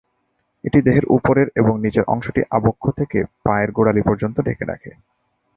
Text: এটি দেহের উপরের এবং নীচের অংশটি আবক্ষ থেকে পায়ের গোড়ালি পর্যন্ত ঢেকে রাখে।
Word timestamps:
এটি 0.63 0.79
দেহের 0.81 1.05
উপরের 1.07 1.47
এবং 1.55 1.73
নীচের 1.81 2.05
অংশটি 2.07 2.41
আবক্ষ 2.51 2.83
থেকে 2.97 3.19
পায়ের 3.43 3.69
গোড়ালি 3.71 4.01
পর্যন্ত 4.01 4.37
ঢেকে 4.41 4.63
রাখে। 4.65 4.91